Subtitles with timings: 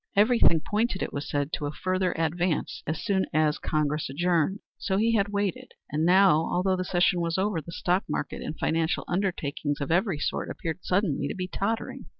[0.15, 4.57] Everything pointed, it was said, to a further advance as soon as Congress adjourned.
[4.79, 8.57] So he had waited, and now, although the session was over, the stock market and
[8.57, 12.05] financial undertakings of every sort appeared suddenly to be tottering.